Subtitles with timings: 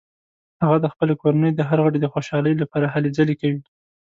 [0.61, 3.61] هغه د خپلې کورنۍ د هر غړي د خوشحالۍ لپاره هلې ځلې کوي